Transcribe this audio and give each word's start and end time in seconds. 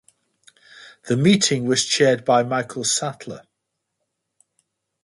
The 1.07 1.15
meeting 1.15 1.67
was 1.67 1.85
chaired 1.85 2.25
by 2.25 2.41
Michael 2.41 2.83
Sattler. 2.83 3.43